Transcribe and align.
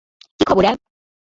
কী 0.39 0.43
খবর, 0.45 0.63
অ্যাব? 0.65 0.77